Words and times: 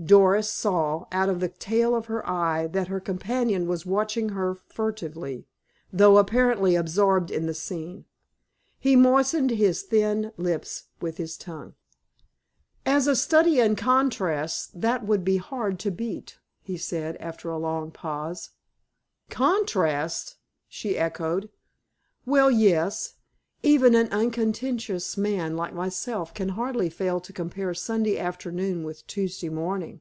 Doris 0.00 0.48
saw, 0.48 1.06
out 1.10 1.28
of 1.28 1.40
the 1.40 1.48
tail 1.48 1.92
of 1.92 2.06
her 2.06 2.24
eye, 2.24 2.68
that 2.68 2.86
her 2.86 3.00
companion 3.00 3.66
was 3.66 3.84
watching 3.84 4.28
her 4.28 4.54
furtively, 4.68 5.44
though 5.92 6.18
apparently 6.18 6.76
absorbed 6.76 7.32
in 7.32 7.46
the 7.46 7.52
scene. 7.52 8.04
He 8.78 8.94
moistened 8.94 9.50
his 9.50 9.82
thin 9.82 10.30
lips 10.36 10.84
with 11.00 11.16
his 11.16 11.36
tongue. 11.36 11.74
"As 12.86 13.08
a 13.08 13.16
study 13.16 13.58
in 13.58 13.74
contrasts, 13.74 14.68
that 14.72 15.04
would 15.04 15.24
be 15.24 15.38
hard 15.38 15.80
to 15.80 15.90
beat," 15.90 16.38
he 16.62 16.76
said, 16.76 17.16
after 17.16 17.50
a 17.50 17.58
long 17.58 17.90
pause. 17.90 18.50
"Contrasts!" 19.30 20.36
she 20.68 20.96
echoed. 20.96 21.50
"Well, 22.24 22.52
yes. 22.52 23.14
Even 23.64 23.96
an 23.96 24.06
uncontentious 24.12 25.16
man 25.16 25.56
like 25.56 25.74
myself 25.74 26.32
can 26.32 26.50
hardly 26.50 26.88
fail 26.88 27.18
to 27.18 27.32
compare 27.32 27.74
Sunday 27.74 28.16
afternoon 28.16 28.84
with 28.84 29.04
Tuesday 29.08 29.48
morning." 29.48 30.00